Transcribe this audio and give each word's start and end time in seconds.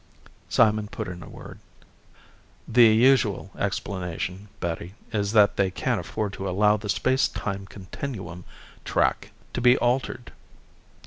Simon 0.49 0.87
put 0.87 1.07
in 1.07 1.21
a 1.21 1.29
word. 1.29 1.59
"The 2.67 2.87
usual 2.87 3.51
explanation, 3.55 4.47
Betty, 4.59 4.95
is 5.13 5.31
that 5.33 5.57
they 5.57 5.69
can't 5.69 5.99
afford 5.99 6.33
to 6.33 6.49
allow 6.49 6.75
the 6.75 6.89
space 6.89 7.27
time 7.27 7.67
continuum 7.67 8.43
track 8.83 9.29
to 9.53 9.61
be 9.61 9.77
altered. 9.77 10.31